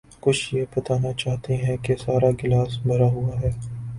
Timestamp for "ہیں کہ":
1.55-1.95